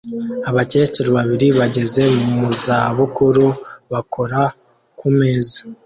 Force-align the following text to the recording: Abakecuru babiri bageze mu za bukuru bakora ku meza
Abakecuru 0.49 1.09
babiri 1.17 1.47
bageze 1.59 2.03
mu 2.31 2.45
za 2.63 2.79
bukuru 2.97 3.45
bakora 3.91 4.39
ku 4.99 5.07
meza 5.17 5.59